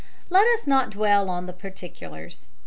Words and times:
Let 0.31 0.47
us 0.57 0.65
not 0.65 0.89
dwell 0.89 1.29
on 1.29 1.45
the 1.45 1.53
particulars. 1.53 2.49